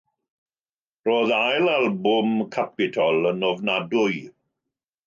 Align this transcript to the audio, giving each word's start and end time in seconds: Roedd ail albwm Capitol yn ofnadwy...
Roedd 1.09 1.33
ail 1.41 1.69
albwm 1.75 2.35
Capitol 2.57 3.31
yn 3.35 3.47
ofnadwy... 3.53 4.21